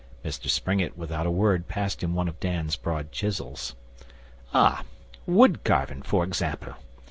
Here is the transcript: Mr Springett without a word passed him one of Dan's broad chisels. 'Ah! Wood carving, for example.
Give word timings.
Mr 0.25 0.49
Springett 0.49 0.97
without 0.97 1.27
a 1.27 1.29
word 1.29 1.67
passed 1.67 2.01
him 2.01 2.15
one 2.15 2.27
of 2.27 2.39
Dan's 2.39 2.75
broad 2.75 3.11
chisels. 3.11 3.75
'Ah! 4.51 4.83
Wood 5.27 5.63
carving, 5.63 6.01
for 6.01 6.23
example. 6.23 6.73